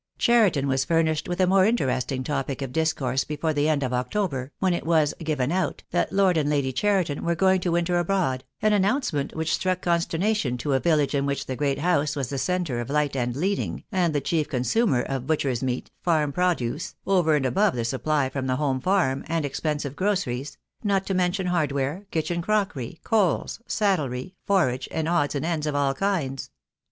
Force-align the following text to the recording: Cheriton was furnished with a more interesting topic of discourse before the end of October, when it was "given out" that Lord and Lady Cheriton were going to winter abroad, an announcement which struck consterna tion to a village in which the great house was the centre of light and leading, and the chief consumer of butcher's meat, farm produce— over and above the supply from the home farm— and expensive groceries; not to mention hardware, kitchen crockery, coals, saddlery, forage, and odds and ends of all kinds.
Cheriton 0.17 0.67
was 0.67 0.83
furnished 0.83 1.27
with 1.29 1.39
a 1.39 1.45
more 1.45 1.63
interesting 1.63 2.23
topic 2.23 2.63
of 2.63 2.71
discourse 2.71 3.23
before 3.23 3.53
the 3.53 3.69
end 3.69 3.83
of 3.83 3.93
October, 3.93 4.51
when 4.57 4.73
it 4.73 4.83
was 4.83 5.13
"given 5.19 5.51
out" 5.51 5.83
that 5.91 6.11
Lord 6.11 6.37
and 6.37 6.49
Lady 6.49 6.73
Cheriton 6.73 7.23
were 7.23 7.35
going 7.35 7.61
to 7.61 7.71
winter 7.71 7.99
abroad, 7.99 8.43
an 8.63 8.73
announcement 8.73 9.35
which 9.35 9.53
struck 9.53 9.79
consterna 9.83 10.35
tion 10.35 10.57
to 10.57 10.73
a 10.73 10.79
village 10.79 11.13
in 11.13 11.27
which 11.27 11.45
the 11.45 11.55
great 11.55 11.77
house 11.77 12.15
was 12.15 12.29
the 12.29 12.39
centre 12.39 12.79
of 12.79 12.89
light 12.89 13.15
and 13.15 13.35
leading, 13.35 13.83
and 13.91 14.15
the 14.15 14.21
chief 14.21 14.49
consumer 14.49 15.03
of 15.03 15.27
butcher's 15.27 15.61
meat, 15.61 15.91
farm 16.01 16.31
produce— 16.31 16.95
over 17.05 17.35
and 17.35 17.45
above 17.45 17.75
the 17.75 17.85
supply 17.85 18.27
from 18.27 18.47
the 18.47 18.55
home 18.55 18.81
farm— 18.81 19.23
and 19.27 19.45
expensive 19.45 19.95
groceries; 19.95 20.57
not 20.83 21.05
to 21.05 21.13
mention 21.13 21.45
hardware, 21.45 22.07
kitchen 22.09 22.41
crockery, 22.41 22.99
coals, 23.03 23.59
saddlery, 23.67 24.33
forage, 24.47 24.87
and 24.89 25.07
odds 25.07 25.35
and 25.35 25.45
ends 25.45 25.67
of 25.67 25.75
all 25.75 25.93
kinds. 25.93 26.49